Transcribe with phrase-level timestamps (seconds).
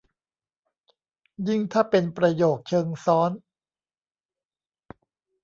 [1.47, 3.31] ยิ่งถ้าเป็นประโยคเชิงซ้อน